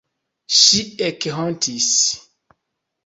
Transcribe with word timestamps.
Ŝi 0.59 0.79
ekhontis. 1.09 1.93